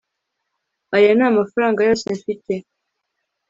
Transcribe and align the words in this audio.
aya 0.95 1.11
ni 1.17 1.23
amafaranga 1.29 1.79
yose 1.87 2.05
mfite 2.17 2.53